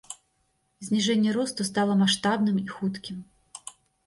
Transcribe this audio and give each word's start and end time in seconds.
Зніжэнне 0.87 1.31
росту 1.37 1.67
стала 1.69 1.93
маштабным 2.01 2.57
і 2.63 2.67
хуткім. 2.79 3.23